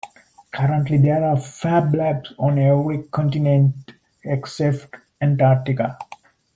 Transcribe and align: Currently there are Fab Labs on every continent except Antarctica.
Currently 0.55 0.97
there 0.97 1.23
are 1.23 1.37
Fab 1.39 1.93
Labs 1.93 2.33
on 2.39 2.57
every 2.57 3.03
continent 3.11 3.91
except 4.23 4.95
Antarctica. 5.21 5.99